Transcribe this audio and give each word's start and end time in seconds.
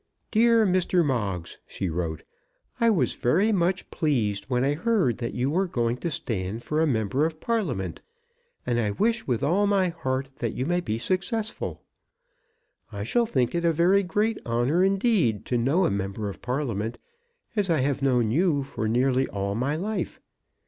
DEAR 0.31 0.65
MR. 0.65 1.05
MOGGS, 1.05 1.59
[she 1.67 1.87
wrote] 1.87 2.23
I 2.79 2.89
was 2.89 3.13
very 3.13 3.51
much 3.51 3.91
pleased 3.91 4.45
when 4.45 4.63
I 4.65 4.73
heard 4.73 5.19
that 5.19 5.35
you 5.35 5.51
were 5.51 5.67
going 5.67 5.97
to 5.97 6.09
stand 6.09 6.63
for 6.63 6.81
a 6.81 6.87
member 6.87 7.23
of 7.23 7.39
Parliament, 7.39 8.01
and 8.65 8.79
I 8.79 8.89
wish 8.89 9.27
with 9.27 9.43
all 9.43 9.67
my 9.67 9.89
heart 9.89 10.29
that 10.39 10.53
you 10.53 10.65
may 10.65 10.79
be 10.81 10.97
successful. 10.97 11.83
I 12.91 13.03
shall 13.03 13.27
think 13.27 13.53
it 13.53 13.63
a 13.63 13.71
very 13.71 14.01
great 14.01 14.39
honour 14.43 14.83
indeed 14.83 15.45
to 15.45 15.57
know 15.59 15.85
a 15.85 15.91
member 15.91 16.27
of 16.29 16.41
Parliament, 16.41 16.97
as 17.55 17.69
I 17.69 17.81
have 17.81 18.01
known 18.01 18.31
you 18.31 18.63
for 18.63 18.87
nearly 18.87 19.27
all 19.27 19.53
my 19.53 19.75
life. 19.75 20.19